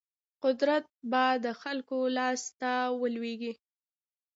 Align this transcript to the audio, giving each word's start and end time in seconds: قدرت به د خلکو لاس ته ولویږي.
قدرت 0.43 0.85
به 1.11 1.23
د 1.45 1.47
خلکو 1.61 1.97
لاس 2.17 2.41
ته 2.59 2.71
ولویږي. 3.01 3.53